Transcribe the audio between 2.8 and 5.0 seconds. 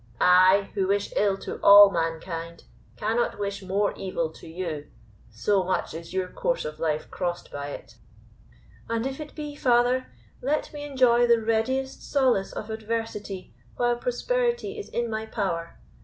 cannot wish more evil to you,